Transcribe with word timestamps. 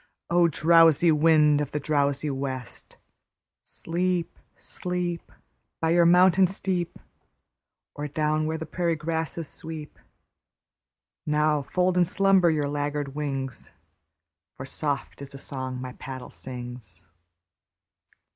O! 0.31 0.47
drowsy 0.47 1.11
wind 1.11 1.61
of 1.61 1.73
the 1.73 1.79
drowsy 1.79 2.31
west, 2.31 2.97
Sleep, 3.61 4.35
sleep, 4.57 5.31
By 5.79 5.91
your 5.91 6.07
mountain 6.07 6.47
steep, 6.47 6.97
Or 7.93 8.07
down 8.07 8.47
where 8.47 8.57
the 8.57 8.65
prairie 8.65 8.95
grasses 8.95 9.47
sweep! 9.47 9.99
Now 11.27 11.61
fold 11.61 11.97
in 11.99 12.05
slumber 12.05 12.49
your 12.49 12.67
laggard 12.67 13.13
wings, 13.13 13.69
For 14.57 14.65
soft 14.65 15.21
is 15.21 15.33
the 15.33 15.37
song 15.37 15.79
my 15.79 15.93
paddle 15.93 16.31
sings. 16.31 17.05